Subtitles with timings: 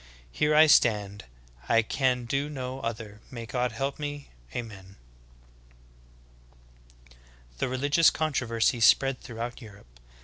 [0.31, 1.25] Here I stand,
[1.69, 4.29] I can do no other, may God help me!
[4.51, 4.95] Ameri!"
[7.05, 7.07] 8.
[7.59, 9.99] The religious controversy spread throughout Europe.